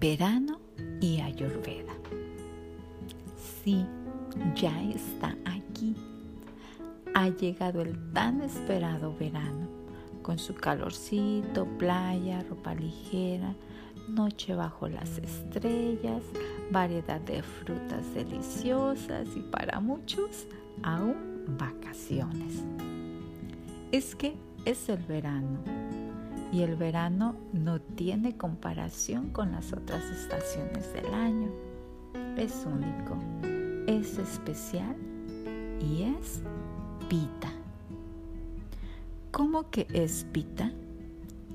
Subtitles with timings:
[0.00, 0.60] Verano
[1.00, 1.92] y Ayurveda.
[3.64, 3.84] Sí,
[4.54, 5.96] ya está aquí.
[7.14, 9.66] Ha llegado el tan esperado verano,
[10.22, 13.56] con su calorcito, playa, ropa ligera,
[14.08, 16.22] noche bajo las estrellas,
[16.70, 20.46] variedad de frutas deliciosas y para muchos
[20.84, 22.62] aún vacaciones.
[23.90, 25.58] Es que es el verano
[26.52, 31.50] y el verano no tiene comparación con las otras estaciones del año.
[32.36, 33.18] Es único,
[33.86, 34.96] es especial
[35.80, 36.42] y es
[37.08, 37.52] pita.
[39.30, 40.72] ¿Cómo que es pita?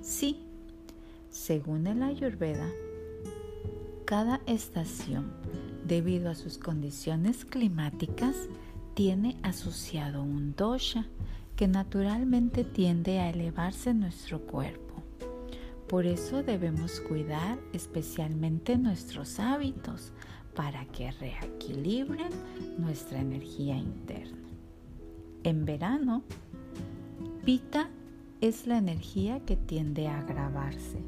[0.01, 0.39] Sí,
[1.29, 2.69] según el Ayurveda,
[4.05, 5.31] cada estación,
[5.87, 8.35] debido a sus condiciones climáticas,
[8.93, 11.07] tiene asociado un dosha
[11.55, 14.82] que naturalmente tiende a elevarse en nuestro cuerpo.
[15.87, 20.11] Por eso debemos cuidar especialmente nuestros hábitos
[20.55, 22.29] para que reequilibren
[22.77, 24.37] nuestra energía interna.
[25.43, 26.23] En verano,
[27.43, 27.89] Pita
[28.39, 31.03] es la energía que tiende a agravarse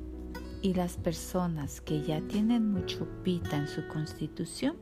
[0.62, 4.76] y las personas que ya tienen mucho Pita en su constitución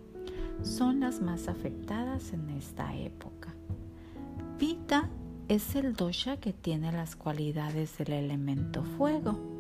[0.64, 3.54] son las más afectadas en esta época.
[4.58, 5.10] Pita
[5.50, 9.53] es el dosha que tiene las cualidades del elemento fuego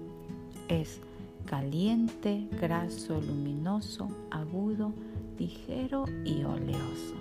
[0.67, 0.99] es
[1.45, 4.93] caliente, graso, luminoso, agudo,
[5.37, 7.15] ligero y oleoso.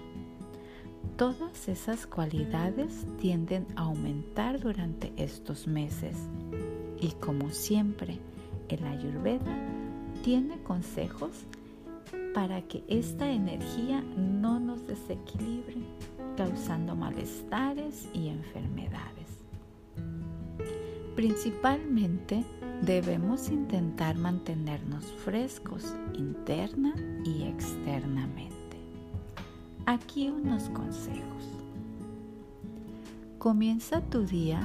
[1.16, 6.16] Todas esas cualidades tienden a aumentar durante estos meses
[7.00, 8.18] y como siempre,
[8.68, 9.56] el Ayurveda
[10.22, 11.44] tiene consejos
[12.32, 15.76] para que esta energía no nos desequilibre,
[16.36, 19.28] causando malestares y enfermedades.
[21.16, 22.44] Principalmente,
[22.82, 26.92] debemos intentar mantenernos frescos interna
[27.24, 28.76] y externamente.
[29.86, 31.22] Aquí unos consejos.
[33.38, 34.60] Comienza tu día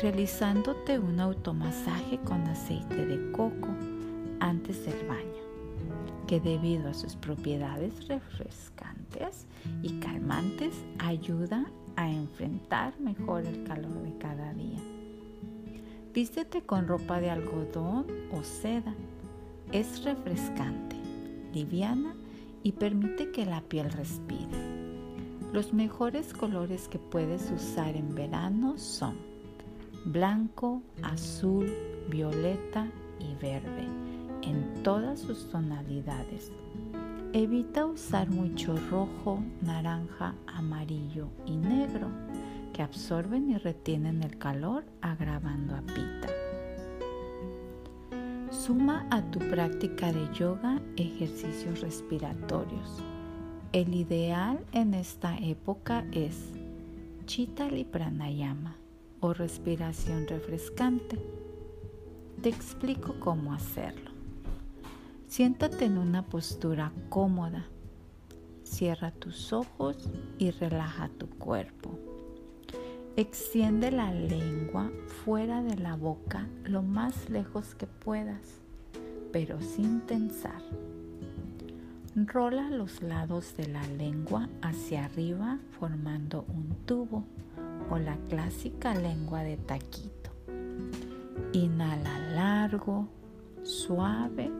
[0.00, 3.68] realizándote un automasaje con aceite de coco
[4.38, 5.26] antes del baño,
[6.28, 9.46] que debido a sus propiedades refrescantes
[9.82, 11.66] y calmantes ayuda
[11.96, 14.95] a enfrentar mejor el calor de cada día.
[16.16, 18.94] Vístete con ropa de algodón o seda.
[19.70, 20.96] Es refrescante,
[21.52, 22.14] liviana
[22.62, 24.48] y permite que la piel respire.
[25.52, 29.18] Los mejores colores que puedes usar en verano son
[30.06, 31.70] blanco, azul,
[32.08, 32.86] violeta
[33.20, 33.86] y verde
[34.40, 36.50] en todas sus tonalidades.
[37.34, 42.08] Evita usar mucho rojo, naranja, amarillo y negro
[42.76, 46.28] que absorben y retienen el calor agravando a pita.
[48.50, 53.02] Suma a tu práctica de yoga ejercicios respiratorios.
[53.72, 56.52] El ideal en esta época es
[57.24, 58.76] Chitali Pranayama
[59.20, 61.18] o respiración refrescante.
[62.42, 64.10] Te explico cómo hacerlo.
[65.28, 67.64] Siéntate en una postura cómoda.
[68.64, 72.15] Cierra tus ojos y relaja tu cuerpo.
[73.18, 74.90] Extiende la lengua
[75.24, 78.60] fuera de la boca lo más lejos que puedas,
[79.32, 80.60] pero sin tensar.
[82.14, 87.24] Rola los lados de la lengua hacia arriba formando un tubo
[87.88, 90.30] o la clásica lengua de taquito.
[91.54, 93.08] Inhala largo,
[93.62, 94.50] suave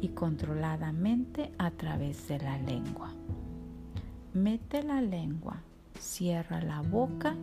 [0.00, 3.12] y controladamente a través de la lengua.
[4.32, 5.60] Mete la lengua,
[5.98, 7.36] cierra la boca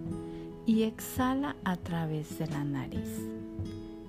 [0.67, 3.25] y exhala a través de la nariz.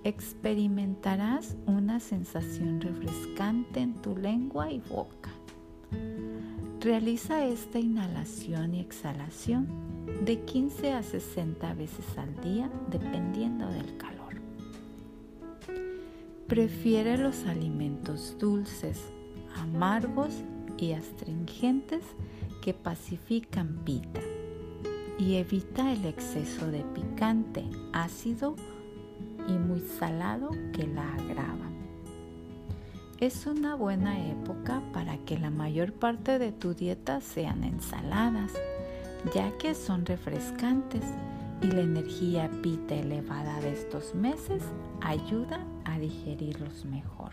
[0.02, 5.30] Experimentarás una sensación refrescante en tu lengua y boca.
[6.80, 9.68] Realiza esta inhalación y exhalación
[10.24, 14.40] de 15 a 60 veces al día dependiendo del calor.
[16.48, 19.00] Prefiere los alimentos dulces,
[19.56, 20.34] amargos
[20.76, 22.02] y astringentes
[22.62, 24.20] que pacifican pita
[25.18, 28.54] y evita el exceso de picante, ácido
[29.48, 31.68] y muy salado que la agrava.
[33.20, 38.52] Es una buena época para que la mayor parte de tu dieta sean ensaladas,
[39.34, 41.02] ya que son refrescantes
[41.60, 44.62] y la energía pita elevada de estos meses
[45.00, 47.32] ayuda a digerirlos mejor.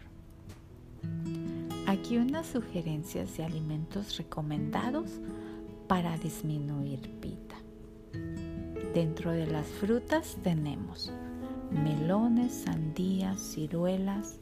[1.86, 5.12] Aquí unas sugerencias de alimentos recomendados
[5.88, 7.58] para disminuir pita.
[8.96, 11.12] Dentro de las frutas tenemos
[11.70, 14.40] melones, sandías, ciruelas,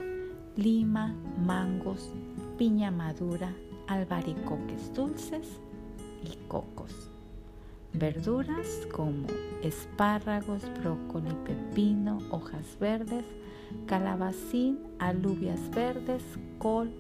[0.56, 2.12] lima, mangos,
[2.56, 3.52] piña madura,
[3.88, 5.60] albaricoques dulces
[6.24, 7.10] y cocos.
[7.94, 9.26] Verduras como
[9.64, 13.26] espárragos, brócoli, pepino, hojas verdes,
[13.88, 16.22] calabacín, alubias verdes,
[16.60, 16.92] col,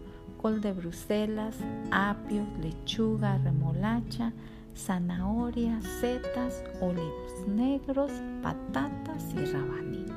[0.41, 1.55] col de Bruselas,
[1.91, 4.33] apio, lechuga, remolacha,
[4.75, 8.11] zanahoria, setas, olivos negros,
[8.41, 10.13] patatas y rabanitos.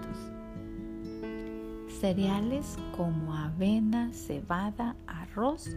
[2.01, 5.71] Cereales como avena, cebada, arroz,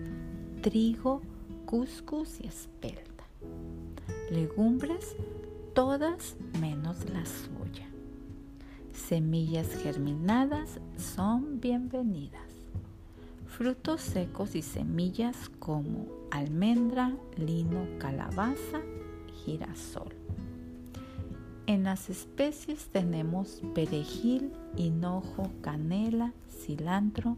[0.61, 1.21] trigo,
[1.65, 3.09] cuscus y espelta
[4.29, 5.15] legumbres,
[5.73, 7.87] todas menos la soya.
[8.93, 12.48] Semillas germinadas son bienvenidas.
[13.59, 18.79] Frutos secos y semillas como almendra, lino, calabaza,
[19.43, 20.15] girasol.
[21.67, 27.35] En las especies tenemos perejil, hinojo, canela, cilantro,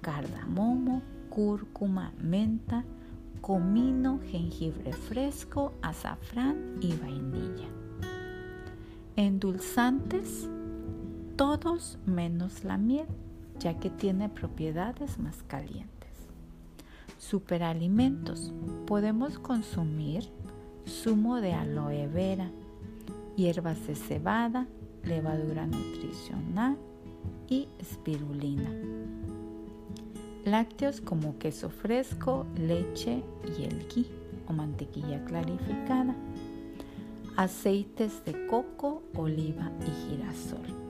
[0.00, 2.84] cardamomo, cúrcuma, menta,
[3.40, 7.68] comino, jengibre fresco, azafrán y vainilla.
[9.14, 10.48] Endulzantes,
[11.36, 13.06] todos menos la miel,
[13.64, 15.90] ya que tiene propiedades más calientes.
[17.18, 18.52] Superalimentos,
[18.86, 20.28] podemos consumir
[20.86, 22.50] zumo de aloe vera,
[23.36, 24.68] hierbas de cebada,
[25.02, 26.76] levadura nutricional
[27.48, 28.70] y espirulina
[30.44, 33.22] lácteos como queso fresco, leche
[33.58, 34.06] y el ghee
[34.46, 36.14] o mantequilla clarificada,
[37.36, 40.83] aceites de coco, oliva y girasol.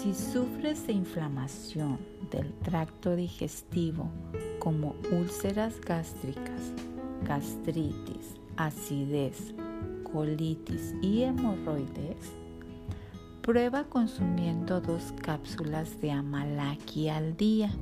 [0.00, 1.98] Si sufres de inflamación
[2.30, 4.08] del tracto digestivo
[4.60, 6.72] como úlceras gástricas,
[7.24, 9.54] gastritis, acidez,
[10.12, 12.32] colitis y hemorroides,
[13.42, 17.72] prueba consumiendo dos cápsulas de amalaki al día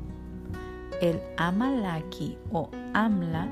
[1.03, 3.47] el amalaki o amla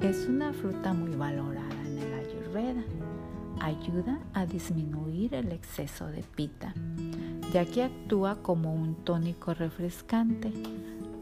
[0.00, 2.82] es una fruta muy valorada en el ayurveda.
[3.60, 6.74] Ayuda a disminuir el exceso de pita,
[7.52, 10.52] ya que actúa como un tónico refrescante.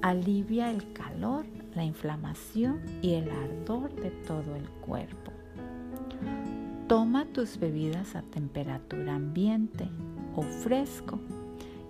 [0.02, 5.32] Alivia el calor, la inflamación y el ardor de todo el cuerpo.
[6.88, 9.88] Toma tus bebidas a temperatura ambiente
[10.34, 11.18] o fresco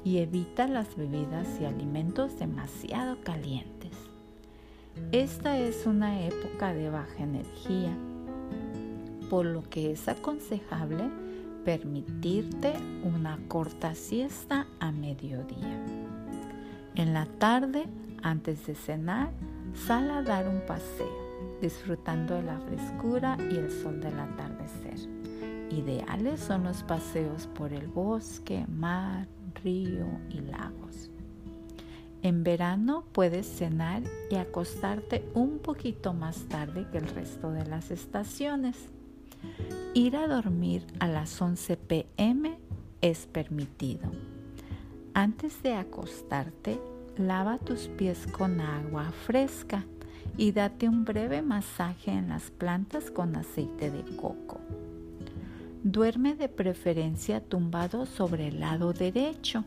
[0.04, 3.92] y evita las bebidas y alimentos demasiado calientes.
[5.12, 7.94] Esta es una época de baja energía,
[9.28, 11.10] por lo que es aconsejable
[11.66, 15.84] permitirte una corta siesta a mediodía.
[16.94, 17.86] En la tarde,
[18.22, 19.32] antes de cenar,
[19.74, 25.10] sal a dar un paseo, disfrutando de la frescura y el sol del atardecer.
[25.72, 29.26] Ideales son los paseos por el bosque, mar,
[29.64, 31.10] río y lagos.
[32.22, 37.90] En verano puedes cenar y acostarte un poquito más tarde que el resto de las
[37.90, 38.76] estaciones.
[39.94, 42.58] Ir a dormir a las 11 pm
[43.00, 44.10] es permitido.
[45.14, 46.80] Antes de acostarte,
[47.16, 49.84] lava tus pies con agua fresca
[50.36, 54.60] y date un breve masaje en las plantas con aceite de coco.
[55.82, 59.64] Duerme de preferencia tumbado sobre el lado derecho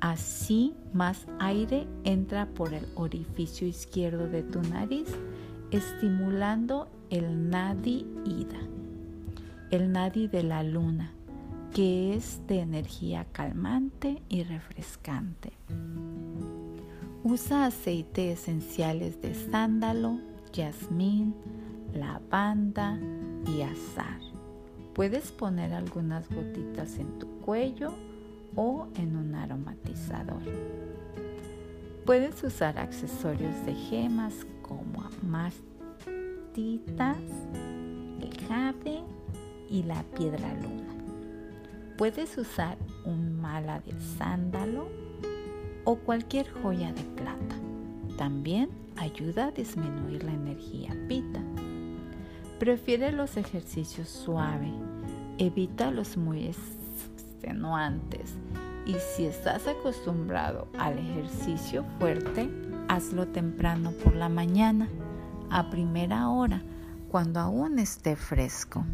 [0.00, 5.08] Así más aire entra por el orificio izquierdo de tu nariz,
[5.72, 8.60] estimulando el nadi ida,
[9.70, 11.12] el nadi de la luna,
[11.74, 15.52] que es de energía calmante y refrescante.
[17.22, 20.18] Usa aceites esenciales de sándalo,
[20.54, 21.34] jazmín,
[21.92, 22.98] lavanda
[23.46, 24.20] y azar.
[24.94, 27.92] Puedes poner algunas gotitas en tu cuello
[28.56, 30.42] o en un aromatizador.
[32.06, 37.18] Puedes usar accesorios de gemas como mastitas,
[38.20, 39.17] el jade
[39.70, 40.94] y la piedra luna.
[41.96, 44.88] Puedes usar un mala de sándalo
[45.84, 47.56] o cualquier joya de plata.
[48.16, 51.40] También ayuda a disminuir la energía pita.
[52.58, 54.72] Prefiere los ejercicios suaves.
[55.38, 58.34] Evita los muy extenuantes
[58.88, 62.50] y si estás acostumbrado al ejercicio fuerte,
[62.88, 64.88] hazlo temprano por la mañana,
[65.50, 66.62] a primera hora,
[67.10, 68.84] cuando aún esté fresco.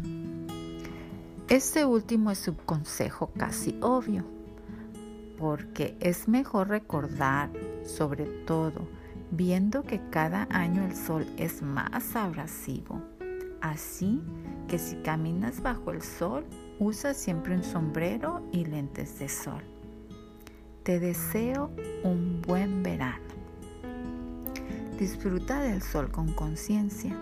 [1.47, 4.25] Este último es un consejo casi obvio,
[5.37, 7.51] porque es mejor recordar,
[7.83, 8.87] sobre todo,
[9.29, 12.99] viendo que cada año el sol es más abrasivo.
[13.61, 14.23] Así
[14.67, 16.47] que si caminas bajo el sol,
[16.79, 19.61] usa siempre un sombrero y lentes de sol.
[20.81, 21.69] Te deseo
[22.01, 23.23] un buen verano.
[24.97, 27.15] Disfruta del sol con conciencia.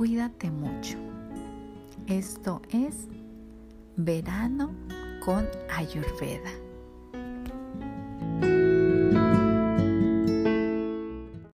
[0.00, 0.96] Cuídate mucho.
[2.06, 3.06] Esto es
[3.96, 4.70] verano
[5.22, 6.50] con Ayurveda.